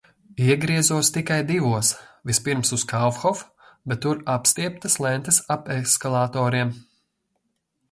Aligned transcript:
Iegriezos 0.43 1.09
tikai 1.17 1.35
divos. 1.51 1.91
Vispirms 2.31 2.73
uz 2.79 2.87
Kaufhof. 2.93 3.43
Bet 3.93 4.03
tur 4.07 4.25
apstieptas 4.39 4.99
lentes 5.07 5.41
ap 5.59 5.71
eskalatoriem. 5.79 6.77